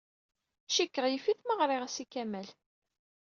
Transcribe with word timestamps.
Cikkeɣ 0.75 1.05
yif-it 1.09 1.39
ma 1.43 1.53
ɣriɣ-as 1.59 1.97
i 2.03 2.05
Kamal. 2.11 2.47